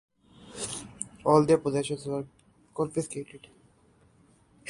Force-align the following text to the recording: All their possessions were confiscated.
All 1.23 1.45
their 1.45 1.59
possessions 1.59 2.07
were 2.07 2.25
confiscated. 2.73 3.45